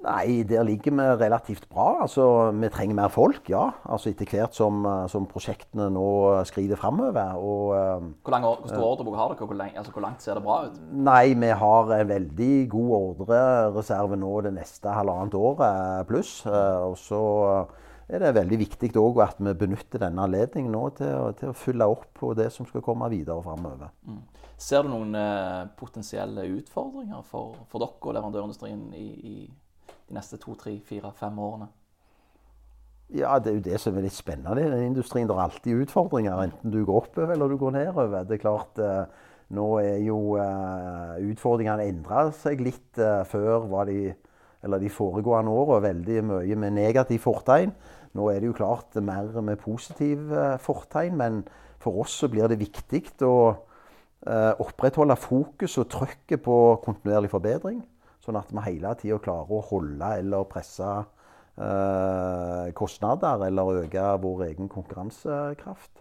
Nei, 0.05 0.43
der 0.45 0.65
ligger 0.67 0.93
vi 0.93 1.05
relativt 1.25 1.69
bra. 1.71 2.03
Altså, 2.05 2.51
vi 2.53 2.69
trenger 2.73 2.99
mer 2.99 3.13
folk, 3.13 3.49
ja. 3.49 3.71
Altså 3.89 4.11
Etter 4.11 4.29
hvert 4.29 4.57
som, 4.57 4.85
eh, 4.85 5.07
som 5.09 5.29
prosjektene 5.31 5.89
nå 5.93 6.09
skrider 6.49 6.81
framover. 6.81 7.39
Eh, 7.39 8.11
hvor, 8.21 8.35
lang, 8.35 8.45
hvor 8.45 8.69
stor 8.69 8.85
ordrebok 8.91 9.17
har 9.17 9.33
dere? 9.33 9.47
Hvor, 9.47 9.57
lang, 9.57 9.73
altså, 9.77 9.93
hvor, 9.93 10.05
langt 10.05 10.23
ser 10.23 10.37
det 10.37 10.45
bra 10.45 10.59
ut? 10.67 10.77
Nei, 10.93 11.33
vi 11.33 11.55
har 11.63 11.95
en 11.97 12.13
veldig 12.13 12.53
god 12.75 12.93
ordrereserve 12.99 14.21
nå 14.21 14.35
det 14.45 14.55
neste 14.59 14.93
halvannet 14.93 15.39
året 15.41 16.07
pluss. 16.11 16.37
Eh, 16.47 16.85
og 16.85 16.99
så 17.01 17.25
er 18.09 18.21
det 18.21 18.35
veldig 18.37 18.61
viktig 18.61 18.93
at 19.25 19.41
vi 19.41 19.55
benytter 19.57 20.03
denne 20.05 20.29
anledningen 20.29 20.73
nå 20.73 20.89
til, 20.99 21.33
til, 21.39 21.49
å 21.49 21.57
fylle 21.57 21.89
opp 21.89 22.11
på 22.19 22.35
det 22.37 22.51
som 22.53 22.67
skal 22.69 22.85
komme 22.85 23.09
videre 23.09 23.41
framover. 23.43 23.89
Mm. 24.05 24.21
Ser 24.61 24.85
du 24.85 24.93
noen 24.93 25.17
eh, 25.19 25.65
potensielle 25.79 26.45
utfordringer 26.61 27.25
for, 27.27 27.57
for 27.71 27.83
dere 27.83 27.97
og 28.01 28.15
leverandørindustrien 28.19 28.91
i, 28.95 29.09
i 29.25 29.37
de 30.09 30.17
neste 30.17 30.39
to, 30.41 30.55
tre, 30.59 30.77
fire, 30.85 31.13
fem 31.17 31.39
årene? 31.39 31.71
Ja, 33.13 33.37
det 33.39 33.51
er 33.51 33.59
jo 33.59 33.65
det 33.67 33.79
som 33.83 33.97
er 33.99 34.07
litt 34.07 34.17
spennende 34.17 34.63
i 34.65 34.71
den 34.71 34.89
industrien. 34.89 35.29
Det 35.29 35.37
er 35.37 35.45
alltid 35.45 35.85
utfordringer, 35.85 36.41
enten 36.41 36.73
du 36.73 36.81
går 36.87 37.03
oppover 37.03 37.35
eller 37.35 37.53
du 37.53 37.59
går 37.61 37.75
nedover. 37.77 38.25
Det 38.25 38.39
er 38.39 38.43
klart, 38.43 38.79
eh, 38.79 39.05
Nå 39.55 39.65
er 39.77 39.99
jo 40.01 40.39
uh, 40.41 41.21
utfordringene 41.21 41.85
endra 41.85 42.31
seg 42.35 42.63
litt. 42.65 42.97
Uh, 42.97 43.21
før 43.29 43.67
var 43.69 43.85
de, 43.87 44.09
eller 44.65 44.81
de 44.81 44.89
foregående 44.91 45.53
åra, 45.53 45.83
veldig 45.85 46.23
mye 46.25 46.57
med 46.59 46.73
negativ 46.73 47.21
fortegn. 47.27 47.75
Nå 48.17 48.31
er 48.33 48.41
det 48.41 48.49
jo 48.49 48.57
klart 48.57 48.97
mer 49.05 49.29
med 49.45 49.61
positiv 49.61 50.33
fortegn, 50.65 51.21
men 51.21 51.43
for 51.79 52.01
oss 52.03 52.17
så 52.23 52.31
blir 52.33 52.49
det 52.49 52.59
viktig 52.63 53.05
å 53.29 53.37
opprettholde 54.65 55.19
fokus 55.21 55.77
og 55.83 55.91
trykket 55.93 56.41
på 56.47 56.57
kontinuerlig 56.87 57.29
forbedring. 57.35 57.83
Sånn 58.25 58.41
at 58.41 58.53
vi 58.55 58.65
hele 58.65 58.95
tida 58.97 59.21
klarer 59.21 59.53
å 59.53 59.65
holde 59.69 60.15
eller 60.21 60.49
presse 60.49 60.95
kostnader 62.75 63.45
eller 63.47 63.85
øke 63.85 64.07
vår 64.19 64.41
egen 64.49 64.67
konkurransekraft. 64.73 66.01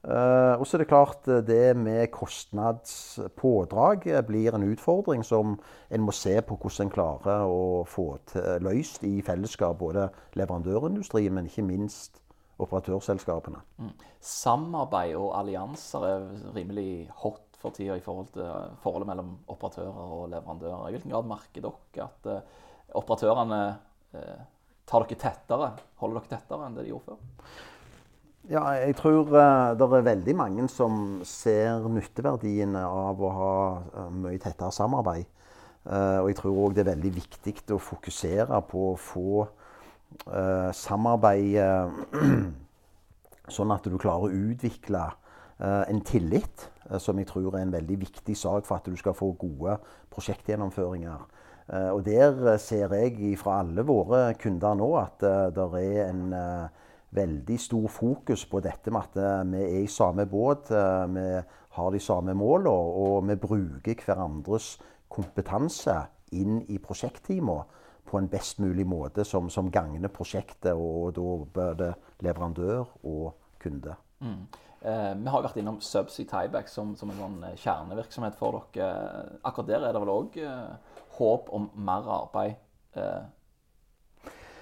Eh, 0.00 0.54
og 0.56 0.64
så 0.64 0.78
er 0.78 0.80
det 0.80 0.88
klart 0.88 1.28
eh, 1.28 1.42
det 1.44 1.76
med 1.76 2.08
kostnadspådrag 2.14 4.06
eh, 4.08 4.22
blir 4.24 4.54
en 4.56 4.64
utfordring 4.64 5.20
som 5.24 5.58
en 5.92 6.00
må 6.00 6.14
se 6.16 6.38
på 6.40 6.56
hvordan 6.56 6.86
en 6.86 6.92
klarer 6.94 7.44
å 7.44 7.84
få 7.84 8.14
til, 8.32 8.64
løst 8.64 9.04
i 9.04 9.20
fellesskap. 9.20 9.76
Både 9.80 10.08
leverandørindustrien, 10.40 11.34
men 11.36 11.50
ikke 11.50 11.66
minst 11.68 12.16
operatørselskapene. 12.60 13.60
Mm. 13.76 13.92
Samarbeid 14.24 15.18
og 15.20 15.34
allianser 15.36 16.08
er 16.08 16.26
rimelig 16.56 17.10
hot 17.20 17.49
for 17.60 17.74
tida 17.76 17.96
i 17.98 18.04
forhold 18.04 18.30
til 18.34 18.46
forholdet 18.82 19.10
mellom 19.10 19.34
operatører 19.52 20.14
og 20.16 20.28
leverandører. 20.32 20.88
I 20.88 20.94
hvilken 20.96 21.12
grad 21.12 21.28
merker 21.28 21.66
dere 21.66 22.06
at 22.06 22.30
uh, 22.30 22.62
operatørene 23.00 23.60
uh, 24.16 24.38
tar 24.88 25.04
dere 25.04 25.20
tettere, 25.20 25.72
holder 26.00 26.22
dere 26.22 26.32
tettere 26.36 26.66
enn 26.66 26.78
det 26.78 26.86
de 26.86 26.94
gjorde 26.94 27.12
før? 27.12 27.20
Ja, 28.50 28.64
jeg 28.80 28.96
tror 28.96 29.28
det 29.28 29.84
er 29.84 30.06
veldig 30.06 30.34
mange 30.34 30.64
som 30.72 31.20
ser 31.28 31.84
nytteverdiene 31.92 32.80
av 32.88 33.20
å 33.20 33.32
ha 33.36 33.52
mye 34.16 34.40
tettere 34.40 34.72
samarbeid. 34.74 35.28
Og 35.84 36.30
jeg 36.30 36.38
tror 36.38 36.62
òg 36.64 36.74
det 36.74 36.82
er 36.82 36.88
veldig 36.94 37.12
viktig 37.18 37.54
å 37.76 37.78
fokusere 37.84 38.62
på 38.72 38.86
å 38.88 38.96
få 38.98 39.44
samarbeid 40.74 41.60
sånn 43.54 43.76
at 43.76 43.86
du 43.86 43.98
klarer 44.00 44.26
å 44.26 44.48
utvikle 44.48 45.04
en 45.60 46.00
tillit, 46.00 46.70
som 46.98 47.18
jeg 47.20 47.28
tror 47.28 47.54
er 47.54 47.66
en 47.66 47.72
veldig 47.74 47.98
viktig 48.00 48.36
sak 48.36 48.64
for 48.64 48.78
at 48.80 48.86
du 48.88 48.96
skal 48.96 49.12
få 49.14 49.34
gode 49.38 49.74
prosjektgjennomføringer. 50.10 51.26
og 51.92 52.00
der 52.06 52.56
ser 52.56 52.94
jeg 52.94 53.38
fra 53.38 53.58
alle 53.60 53.84
våre 53.86 54.34
kunder 54.40 54.74
nå 54.74 54.88
at 54.96 55.20
det 55.20 55.66
er 55.82 56.08
en 56.08 56.32
veldig 57.10 57.58
stor 57.60 57.88
fokus 57.88 58.44
på 58.46 58.60
dette 58.62 58.92
med 58.94 59.08
at 59.08 59.18
eh, 59.18 59.42
vi 59.50 59.64
er 59.64 59.82
i 59.82 59.90
samme 59.90 60.26
båt, 60.30 60.70
eh, 60.70 61.06
vi 61.10 61.26
har 61.76 61.90
de 61.90 62.00
samme 62.00 62.34
målene, 62.34 62.70
og 62.70 63.28
vi 63.28 63.36
bruker 63.40 64.04
hverandres 64.06 64.76
kompetanse 65.10 65.96
inn 66.38 66.60
i 66.70 66.78
prosjektteamene 66.78 67.78
på 68.10 68.18
en 68.18 68.30
best 68.30 68.58
mulig 68.62 68.86
måte 68.86 69.24
som, 69.26 69.50
som 69.50 69.70
gagner 69.70 70.10
prosjektet 70.10 70.74
og, 70.74 71.12
da 71.14 71.26
både 71.54 71.92
leverandør 72.26 72.88
og 73.06 73.34
kunde. 73.62 73.94
Mm. 74.20 74.46
Eh, 74.80 75.14
vi 75.14 75.28
har 75.28 75.42
jo 75.42 75.44
vært 75.44 75.58
innom 75.60 75.76
Subsea 75.84 76.24
Tieback 76.24 76.70
som, 76.72 76.94
som, 76.96 77.10
en 77.12 77.18
sånn 77.20 77.42
eh, 77.44 77.56
kjernevirksomhet 77.60 78.38
for 78.38 78.62
dere. 78.72 79.36
Akkurat 79.44 79.68
der 79.68 79.84
er 79.84 79.92
det 79.92 80.00
vel 80.00 80.12
òg 80.14 80.38
eh, 80.40 80.94
håp 81.18 81.50
om 81.52 81.66
mer 81.76 82.08
arbeid 82.08 82.56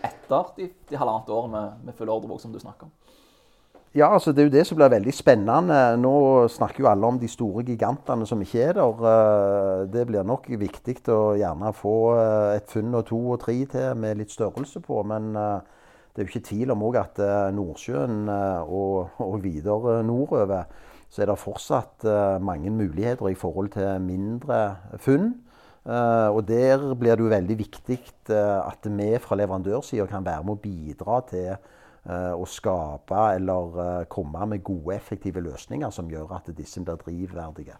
etter 0.03 0.51
de, 0.57 0.67
de 0.91 0.99
halvannet 0.99 1.31
året 1.31 1.53
med, 1.53 1.79
med 1.87 1.97
full 1.97 2.11
ordrebok, 2.11 2.43
som 2.43 2.51
du 2.53 2.59
snakker 2.59 2.89
om? 2.89 2.93
Ja, 3.95 4.11
altså 4.11 4.35
det 4.35 4.43
er 4.43 4.49
jo 4.49 4.57
det 4.57 4.67
som 4.67 4.77
blir 4.77 4.91
veldig 4.93 5.15
spennende. 5.15 5.79
Nå 6.03 6.13
snakker 6.53 6.83
jo 6.83 6.91
alle 6.91 7.09
om 7.09 7.17
de 7.19 7.31
store 7.31 7.63
gigantene 7.65 8.27
som 8.29 8.43
ikke 8.43 8.67
er 8.67 8.77
der. 8.77 9.87
Det 9.89 10.05
blir 10.11 10.27
nok 10.29 10.51
viktig 10.61 10.99
å 11.15 11.39
gjerne 11.39 11.73
få 11.75 11.95
et 12.59 12.69
funn 12.69 12.99
og 12.99 13.07
to 13.09 13.23
og 13.33 13.41
tre 13.47 13.57
til 13.71 13.97
med 13.97 14.21
litt 14.21 14.35
størrelse 14.35 14.83
på. 14.85 15.01
Men 15.09 15.33
det 16.15 16.23
er 16.23 16.27
jo 16.27 16.33
ikke 16.33 16.49
tvil 16.49 16.73
om 16.75 16.85
at 16.99 17.19
Nordsjøen 17.55 18.29
og, 18.29 19.11
og 19.23 19.43
videre 19.45 20.03
nordover 20.03 20.65
så 21.09 21.23
er 21.23 21.31
det 21.31 21.39
fortsatt 21.41 22.05
mange 22.45 22.71
muligheter 22.71 23.31
i 23.31 23.39
forhold 23.39 23.71
til 23.73 24.01
mindre 24.05 24.77
funn. 25.01 25.31
Og 25.89 26.43
Der 26.45 26.83
blir 27.01 27.17
det 27.17 27.25
jo 27.25 27.31
veldig 27.33 27.57
viktig 27.59 27.99
at 28.29 28.85
vi 28.85 29.09
fra 29.25 29.39
leverandørsida 29.41 30.05
kan 30.07 30.27
være 30.27 30.45
med 30.45 30.59
å 30.59 30.61
bidra 30.61 31.23
til 31.31 31.55
å 32.09 32.45
skape 32.45 33.23
eller 33.39 34.05
komme 34.13 34.47
med 34.53 34.65
gode, 34.65 34.97
effektive 34.97 35.41
løsninger 35.41 35.91
som 35.91 36.11
gjør 36.13 36.37
at 36.37 36.53
disse 36.57 36.85
blir 36.85 37.01
drivverdige. 37.01 37.77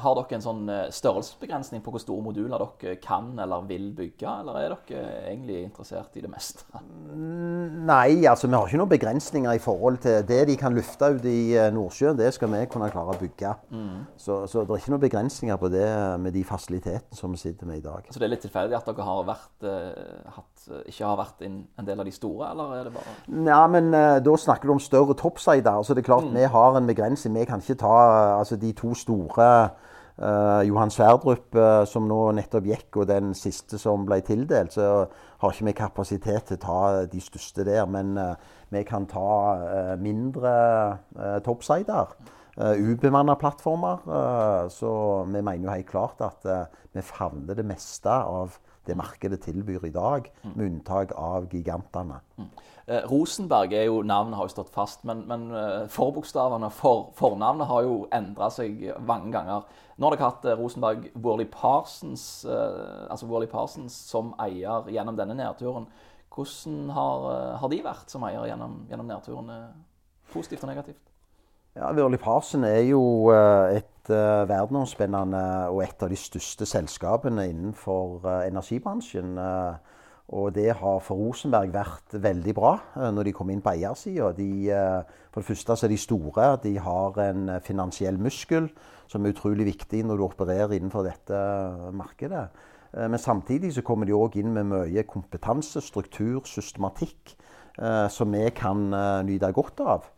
Har 0.00 0.14
dere 0.16 0.38
en 0.38 0.44
sånn 0.44 0.68
eh, 0.72 0.86
størrelsesbegrensning 0.94 1.82
på 1.84 1.92
hvor 1.92 2.00
store 2.00 2.24
moduler 2.24 2.62
dere 2.80 2.94
kan 3.02 3.26
eller 3.36 3.66
vil 3.68 3.90
bygge, 3.92 4.24
eller 4.24 4.56
er 4.56 4.72
dere 4.72 5.02
egentlig 5.28 5.58
interessert 5.66 6.16
i 6.16 6.24
det 6.24 6.32
meste? 6.32 6.64
Mm, 7.12 7.84
nei, 7.84 8.24
altså 8.24 8.48
vi 8.48 8.56
har 8.56 8.70
ikke 8.70 8.78
noen 8.80 8.88
begrensninger 8.88 9.52
i 9.52 9.60
forhold 9.60 9.98
til 10.00 10.22
det 10.24 10.38
de 10.48 10.54
kan 10.56 10.72
lufte 10.72 11.10
ut 11.12 11.26
i 11.28 11.52
eh, 11.60 11.68
Nordsjøen. 11.74 12.16
Det 12.16 12.30
skal 12.32 12.48
vi 12.54 12.62
kunne 12.72 12.88
klare 12.88 13.12
å 13.12 13.18
bygge. 13.20 13.50
Mm. 13.68 14.06
Så, 14.16 14.38
så, 14.48 14.62
det 14.64 14.72
er 14.72 14.80
ikke 14.80 14.94
noen 14.94 15.02
begrensninger 15.02 15.60
på 15.60 15.68
det 15.74 15.84
med 16.24 16.32
de 16.32 16.44
fasilitetene 16.48 17.18
som 17.18 17.34
vi 17.34 17.42
sitter 17.42 17.68
med 17.68 17.82
i 17.82 17.84
dag. 17.84 18.08
Så 18.08 18.22
det 18.22 18.26
er 18.26 18.32
litt 18.32 18.44
tilfeldig 18.46 18.78
at 18.78 18.88
dere 18.88 19.06
har 19.10 19.28
vært, 19.28 19.68
uh, 19.68 20.32
hatt, 20.38 20.66
ikke 20.88 21.04
har 21.04 21.20
vært 21.20 21.44
en, 21.44 21.60
del 21.84 22.00
av 22.00 22.08
de 22.08 22.16
store, 22.16 22.48
eller 22.54 22.74
er 22.78 22.88
det 22.88 22.94
bare 22.96 23.14
Nei, 23.28 23.62
men 23.76 23.92
uh, 23.92 24.16
da 24.24 24.36
snakker 24.46 24.72
du 24.72 24.76
om 24.78 24.82
større 24.82 25.18
toppsider. 25.20 25.72
Altså 25.74 25.92
det 25.92 26.06
er 26.06 26.08
klart 26.08 26.30
mm. 26.30 26.36
vi 26.40 26.48
har 26.56 26.80
en 26.80 26.88
begrensning. 26.88 27.36
Vi 27.42 27.48
kan 27.52 27.60
ikke 27.60 27.80
ta 27.84 27.96
altså, 28.38 28.56
de 28.56 28.72
to 28.78 28.96
store 28.96 29.52
Uh, 30.20 30.60
Johan 30.68 30.90
Sverdrup, 30.92 31.54
uh, 31.56 31.84
som 31.88 32.04
nå 32.04 32.18
nettopp 32.36 32.66
gikk, 32.68 32.98
og 33.00 33.08
den 33.08 33.32
siste 33.36 33.78
som 33.80 34.04
ble 34.04 34.20
tildelt, 34.26 34.74
så 34.76 35.06
har 35.40 35.54
ikke 35.54 35.68
vi 35.70 35.74
kapasitet 35.78 36.50
til 36.50 36.58
å 36.58 36.62
ta 36.66 36.82
de 37.08 37.22
største 37.24 37.64
der. 37.66 37.86
Men 37.88 38.12
uh, 38.20 38.34
vi 38.72 38.84
kan 38.88 39.08
ta 39.08 39.96
mindre 40.00 40.52
uh, 41.16 41.38
topsider. 41.44 42.12
Ubemanna 42.52 43.32
plattformer. 43.40 44.02
så 44.68 44.90
vi 45.24 45.40
mener 45.40 45.64
jo 45.64 45.70
helt 45.72 45.88
klart 45.88 46.18
at 46.20 46.44
vi 46.92 47.00
favner 47.00 47.56
det 47.56 47.64
meste 47.64 48.12
av 48.12 48.58
det 48.86 48.96
markedet 48.98 49.40
tilbyr 49.44 49.86
i 49.86 49.94
dag, 49.94 50.28
med 50.54 50.66
unntak 50.66 51.12
av 51.18 51.48
gigantene. 51.52 52.20
Mm. 52.38 52.48
Eh, 52.86 53.04
Rosenberg 53.10 53.74
er 53.78 53.86
jo, 53.86 54.00
navnet 54.02 54.36
har 54.38 54.48
jo 54.48 54.54
stått 54.56 54.72
fast, 54.74 55.04
men, 55.06 55.22
men 55.30 55.46
eh, 55.54 55.84
forbokstavene 55.92 56.70
for 56.74 57.12
fornavnet 57.18 57.70
har 57.70 57.86
jo 57.86 58.00
endra 58.14 58.50
seg 58.50 58.88
mange 59.06 59.30
ganger. 59.34 59.68
Nå 59.96 60.08
har 60.08 60.16
dere 60.16 60.26
hatt 60.26 60.48
eh, 60.50 60.58
Rosenberg 60.58 61.06
Worley 61.14 61.46
Parsons, 61.52 62.26
eh, 62.44 63.06
altså 63.06 63.30
Worley 63.30 63.50
Parsons 63.50 63.94
som 64.10 64.34
eier 64.42 64.90
gjennom 64.90 65.18
denne 65.18 65.38
nedturen. 65.38 65.86
Hvordan 66.32 66.90
har, 66.96 67.30
har 67.60 67.68
de 67.68 67.82
vært 67.84 68.10
som 68.10 68.24
eier 68.24 68.48
gjennom, 68.48 68.80
gjennom 68.88 69.10
nedturen? 69.10 69.50
Positivt 70.32 70.64
og 70.64 70.72
negativt? 70.72 71.11
Ja, 71.72 71.88
Vørli 71.96 72.18
Parsen 72.20 72.66
er 72.68 72.82
jo 72.84 73.30
eh, 73.32 73.78
et 73.78 74.10
uh, 74.12 74.44
verdensomspennende 74.44 75.70
og 75.72 75.78
et 75.80 76.02
av 76.04 76.10
de 76.12 76.18
største 76.20 76.66
selskapene 76.68 77.46
innenfor 77.48 78.18
uh, 78.26 78.42
energibransjen. 78.44 79.38
Og 80.32 80.50
det 80.52 80.68
har 80.76 81.00
for 81.04 81.16
Rosenberg 81.16 81.72
vært 81.72 82.14
veldig 82.24 82.54
bra 82.56 82.74
når 83.12 83.26
de 83.26 83.32
kom 83.36 83.50
inn 83.52 83.60
på 83.64 83.72
eiersida. 83.72 84.30
for 85.32 85.40
det 85.40 85.48
første 85.48 85.76
så 85.76 85.86
er 85.86 85.92
de 85.92 85.98
store. 85.98 86.46
De 86.62 86.78
har 86.78 87.18
en 87.20 87.50
finansiell 87.60 88.16
muskel 88.16 88.70
som 89.08 89.24
er 89.24 89.34
utrolig 89.34 89.66
viktig 89.66 90.04
når 90.06 90.16
du 90.16 90.24
opererer 90.24 90.72
innenfor 90.72 91.04
dette 91.04 91.36
markedet. 91.92 92.46
Men 92.94 93.18
samtidig 93.18 93.74
så 93.74 93.82
kommer 93.82 94.06
de 94.06 94.16
òg 94.16 94.38
inn 94.40 94.54
med 94.54 94.70
mye 94.70 95.04
kompetanse, 95.04 95.82
struktur, 95.84 96.40
systematikk 96.48 97.36
som 98.08 98.32
vi 98.32 98.48
kan 98.56 98.88
nyte 99.26 99.52
godt 99.52 99.84
av. 99.84 100.11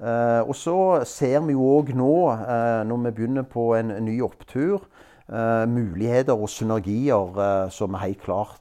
Uh, 0.00 0.48
og 0.48 0.54
så 0.56 0.74
ser 1.04 1.42
vi 1.44 1.52
jo 1.52 1.66
òg 1.76 1.92
nå, 1.92 2.12
uh, 2.32 2.80
når 2.88 3.02
vi 3.04 3.12
begynner 3.18 3.44
på 3.44 3.74
en 3.76 3.92
ny 4.06 4.16
opptur, 4.24 4.86
uh, 5.28 5.66
muligheter 5.68 6.32
og 6.32 6.48
synergier 6.48 7.68
som 7.74 7.92
vi 7.92 8.06
helt 8.06 8.24
klart 8.24 8.56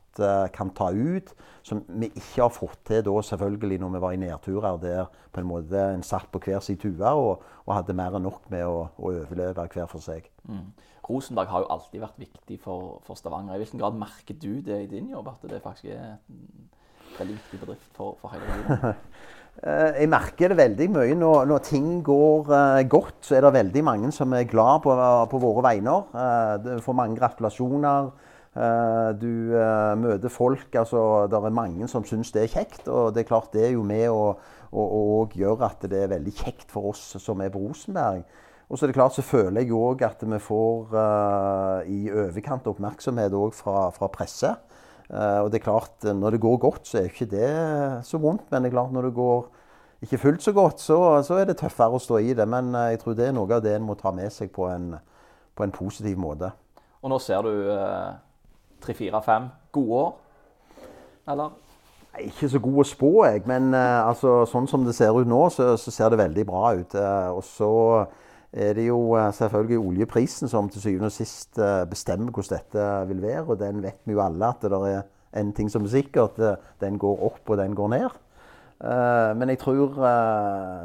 kan 0.51 0.73
ta 0.75 0.89
ut. 0.91 1.31
Som 1.63 1.85
vi 1.87 2.09
ikke 2.09 2.41
har 2.41 2.51
fått 2.51 2.81
til 2.89 3.03
da 3.05 3.13
selvfølgelig 3.23 3.77
når 3.79 3.93
vi 3.93 4.01
var 4.03 4.15
i 4.15 4.19
nedturer 4.19 4.79
der 4.81 5.05
på 5.31 5.39
en 5.39 5.47
måte 5.47 5.79
en 5.93 6.03
satt 6.03 6.27
på 6.33 6.41
hver 6.43 6.59
sin 6.65 6.79
tue 6.81 6.97
og, 6.97 7.43
og, 7.65 7.71
hadde 7.71 7.95
mer 7.95 8.17
enn 8.17 8.25
nok 8.25 8.49
med 8.51 8.65
å, 8.67 8.89
å 8.97 9.11
overleve 9.13 9.67
hver 9.69 9.87
for 9.87 10.03
seg. 10.03 10.27
Mm. 10.49 10.73
Rosenberg 11.09 11.49
har 11.53 11.63
jo 11.63 11.71
alltid 11.73 12.03
vært 12.03 12.19
viktig 12.21 12.59
for, 12.63 12.99
for, 13.05 13.17
Stavanger. 13.17 13.55
I 13.55 13.63
hvilken 13.63 13.79
grad 13.81 13.95
merker 13.97 14.35
du 14.35 14.59
det 14.65 14.81
i 14.83 14.89
din 14.91 15.07
jobb, 15.13 15.31
at 15.31 15.45
det 15.51 15.61
faktisk 15.63 15.93
er 15.93 16.17
en 16.17 16.69
veldig 17.15 17.37
viktig 17.37 17.61
bedrift 17.63 17.95
for, 17.95 18.17
for 18.19 18.33
hele 18.33 18.49
regionen? 18.49 18.99
Eh, 19.59 20.03
jeg 20.05 20.07
merker 20.07 20.53
det 20.53 20.57
veldig 20.59 20.87
mye. 20.93 21.15
Når, 21.19 21.45
når 21.49 21.63
ting 21.67 21.87
går 22.05 22.47
uh, 22.47 22.79
godt, 22.87 23.17
så 23.27 23.35
er 23.35 23.43
det 23.43 23.57
veldig 23.57 23.83
mange 23.83 24.11
som 24.15 24.31
er 24.33 24.47
glad 24.47 24.85
på, 24.85 24.95
på 25.31 25.41
våre 25.41 25.63
vegne. 25.65 25.95
Uh, 26.13 26.55
du 26.63 26.83
får 26.83 26.95
mange 26.95 27.19
gratulasjoner. 27.19 28.11
Uh, 28.55 29.11
du 29.19 29.51
møter 29.99 30.31
folk. 30.31 30.75
altså 30.75 31.27
Det 31.27 31.41
er 31.43 31.57
mange 31.61 31.87
som 31.91 32.07
syns 32.07 32.31
det 32.31 32.45
er 32.45 32.53
kjekt. 32.55 32.87
Og 32.87 33.13
det 33.13 33.25
er 33.25 33.31
klart 33.31 33.51
det 33.53 33.67
er 33.67 33.75
jo 33.75 33.83
med 33.83 34.07
å, 34.07 34.37
å, 34.71 34.85
å 34.85 35.25
gjøre 35.35 35.67
at 35.67 35.83
det 35.91 36.05
er 36.05 36.13
veldig 36.15 36.35
kjekt 36.39 36.71
for 36.71 36.93
oss 36.93 37.17
som 37.19 37.43
er 37.43 37.51
på 37.51 37.59
Rosenberg. 37.59 38.23
Og 38.69 38.77
så 38.77 38.85
er 38.85 38.91
det 38.91 38.99
klart, 38.99 39.15
så 39.17 39.25
føler 39.25 39.63
jeg 39.65 39.73
òg 39.73 40.03
at 40.05 40.21
vi 40.29 40.37
får 40.45 40.91
i 41.89 42.03
overkant 42.13 42.67
oppmerksomhet 42.69 43.33
òg 43.33 43.55
fra, 43.57 43.87
fra 43.95 44.11
presse. 44.13 44.51
Uh, 45.09 45.41
og 45.43 45.49
det 45.51 45.59
er 45.59 45.65
klart, 45.65 46.03
når 46.03 46.35
det 46.35 46.41
går 46.41 46.57
godt, 46.61 46.87
så 46.87 46.99
er 46.99 47.09
ikke 47.09 47.29
det 47.29 47.49
så 48.05 48.19
vondt. 48.21 48.45
Men 48.51 48.63
det 48.63 48.69
er 48.69 48.75
klart, 48.77 48.93
når 48.93 49.09
det 49.09 49.13
går 49.17 49.47
ikke 50.05 50.19
fullt 50.21 50.43
så 50.45 50.53
godt, 50.53 50.81
så, 50.81 50.97
så 51.25 51.39
er 51.39 51.49
det 51.49 51.57
tøffere 51.59 51.97
å 51.97 52.01
stå 52.01 52.19
i 52.21 52.35
det. 52.37 52.45
Men 52.49 52.73
uh, 52.75 52.89
jeg 52.93 53.01
tror 53.01 53.17
det 53.17 53.29
er 53.29 53.35
noe 53.37 53.49
av 53.57 53.63
det 53.65 53.73
en 53.75 53.87
må 53.87 53.97
ta 53.99 54.13
med 54.15 54.29
seg 54.33 54.51
på 54.55 54.67
en, 54.69 54.93
på 55.57 55.65
en 55.65 55.73
positiv 55.75 56.19
måte. 56.21 56.51
Og 57.01 57.09
nå 57.13 57.17
ser 57.23 57.45
du 57.47 57.51
tre, 58.83 58.93
fire, 58.93 59.21
fem 59.23 59.45
gode 59.71 59.99
år, 60.01 60.09
eller? 61.31 61.53
Ikke 62.19 62.49
så 62.51 62.59
god 62.59 62.81
å 62.81 62.87
spå, 62.87 63.11
jeg. 63.23 63.45
Men 63.47 63.71
altså, 63.71 64.41
sånn 64.49 64.67
som 64.67 64.83
det 64.83 64.97
ser 64.97 65.15
ut 65.15 65.29
nå, 65.29 65.45
så, 65.55 65.71
så 65.79 65.93
ser 65.95 66.11
det 66.11 66.19
veldig 66.19 66.43
bra 66.49 66.73
ut. 66.75 66.95
og 67.31 67.39
så 67.47 67.69
er 68.51 68.73
det 68.73 68.87
jo 68.87 69.13
eh, 69.15 69.33
selvfølgelig 69.33 69.79
oljeprisen 69.79 70.49
som 70.49 70.69
til 70.69 70.81
syvende 70.81 71.11
og 71.11 71.13
sist 71.13 71.59
eh, 71.61 71.85
bestemmer 71.89 72.33
hvordan 72.33 72.57
dette 72.57 72.87
vil 73.09 73.21
være. 73.21 73.45
Og 73.45 73.59
den 73.59 73.83
vet 73.83 74.01
vi 74.05 74.15
jo 74.15 74.23
alle 74.23 74.49
at 74.49 74.63
det 74.65 74.79
er 74.89 75.03
en 75.39 75.53
ting 75.53 75.69
som 75.71 75.85
er 75.85 75.93
sikkert. 75.93 76.39
Eh, 76.39 76.57
den 76.81 76.97
går 76.97 77.23
opp, 77.29 77.43
og 77.45 77.57
den 77.57 77.75
går 77.75 77.93
ned. 77.95 78.09
Men 78.79 79.49
jeg 79.49 79.59
tror 79.59 79.97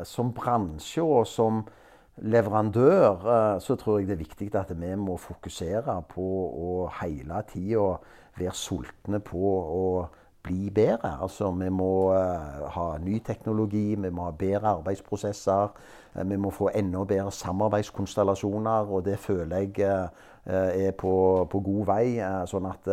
som 0.03 0.33
bransje 0.35 1.03
og 1.03 1.29
som 1.31 1.61
leverandør 2.27 3.61
så 3.63 3.77
tror 3.79 4.01
jeg 4.01 4.09
det 4.09 4.17
er 4.17 4.25
viktig 4.25 4.49
at 4.59 4.73
vi 4.75 4.89
må 4.99 5.15
fokusere 5.15 5.95
på 6.11 6.25
å 6.59 6.89
hele 6.99 7.39
tida 7.47 7.93
være 8.35 8.57
sultne 8.59 9.21
på 9.23 9.39
å 9.39 9.85
bli 10.45 10.71
bedre. 10.71 11.17
Altså, 11.23 11.51
vi 11.51 11.71
må 11.73 11.91
uh, 12.13 12.65
ha 12.77 12.87
ny 13.03 13.19
teknologi, 13.25 13.95
vi 13.95 14.11
må 14.11 14.29
ha 14.29 14.35
bedre 14.39 14.77
arbeidsprosesser. 14.79 15.73
Uh, 16.15 16.25
vi 16.29 16.37
må 16.41 16.53
få 16.55 16.71
enda 16.75 17.05
bedre 17.09 17.33
samarbeidskonstellasjoner, 17.33 18.93
og 18.93 19.05
det 19.09 19.19
føler 19.19 19.65
jeg 19.65 19.89
uh, 19.89 20.09
er 20.47 20.93
på, 20.93 21.15
på, 21.51 21.61
god 21.65 21.87
vei. 21.89 22.05
sånn 22.47 22.69
at 22.69 22.89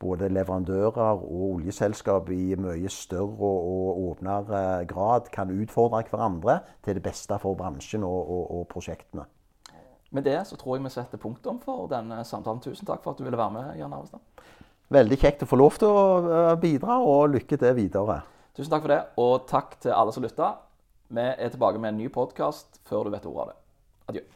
både 0.00 0.30
leverandører 0.30 1.18
og 1.18 1.42
oljeselskap 1.58 2.30
i 2.32 2.54
mye 2.56 2.88
større 2.88 3.50
og 3.50 3.98
åpnere 4.06 4.86
grad 4.88 5.28
kan 5.34 5.50
utfordre 5.52 6.04
hverandre 6.08 6.60
til 6.86 6.96
det 6.96 7.02
beste 7.04 7.36
for 7.42 7.58
bransjen 7.58 8.06
og, 8.06 8.30
og, 8.30 8.44
og 8.60 8.68
prosjektene. 8.72 9.26
Med 10.10 10.24
det 10.24 10.38
så 10.48 10.56
tror 10.56 10.78
jeg 10.78 10.86
vi 10.86 10.94
setter 10.94 11.20
punktum 11.20 11.58
for 11.60 11.90
denne 11.90 12.22
samtalen. 12.24 12.62
Tusen 12.64 12.88
takk 12.88 13.02
for 13.04 13.12
at 13.12 13.18
du 13.20 13.26
ville 13.26 13.36
være 13.36 13.52
med, 13.58 13.74
Jan 13.76 13.92
Arvestad. 13.92 14.24
Veldig 14.88 15.18
kjekt 15.20 15.42
å 15.44 15.48
få 15.50 15.58
lov 15.60 15.74
til 15.76 15.90
å 15.92 16.04
eh, 16.32 16.54
bidra, 16.60 16.96
og 17.04 17.34
lykke 17.34 17.58
til 17.60 17.74
videre. 17.76 18.22
Tusen 18.56 18.72
takk 18.72 18.86
for 18.86 18.94
det, 18.94 19.02
og 19.20 19.44
takk 19.50 19.74
til 19.84 19.92
alle 19.92 20.14
som 20.16 20.24
lytta. 20.24 20.54
Vi 21.12 21.24
er 21.28 21.52
tilbake 21.52 21.80
med 21.80 21.92
en 21.92 22.00
ny 22.00 22.08
podkast 22.12 22.80
før 22.88 23.08
du 23.08 23.12
vet 23.12 23.26
ordet 23.28 23.42
av 23.42 23.50
det. 23.50 23.58
Adjø. 24.08 24.22